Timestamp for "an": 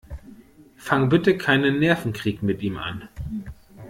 2.77-3.07